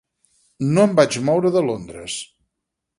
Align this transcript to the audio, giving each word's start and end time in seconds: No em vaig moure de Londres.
No 0.77 0.85
em 0.89 0.97
vaig 1.01 1.19
moure 1.29 1.55
de 1.59 1.65
Londres. 1.69 2.21